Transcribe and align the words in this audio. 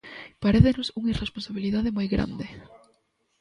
Parécenos 0.45 0.91
unha 0.99 1.13
irresponsabilidade 1.13 1.95
moi 1.97 2.07
grande. 2.13 2.45